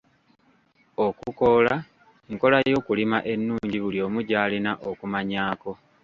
Okukoola 1.05 1.75
nkola 2.31 2.57
y'okulima 2.71 3.17
ennnungi 3.31 3.77
buli 3.83 3.99
omu 4.05 4.19
gy'alina 4.27 4.71
okumanyaako. 4.89 5.71